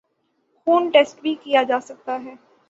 [0.67, 2.35] خون ٹیسٹ بھی کیا جاسکتا ہے